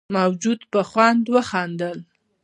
موجود 0.17 0.59
په 0.71 0.81
خوند 0.89 1.23
وخندل. 1.33 1.97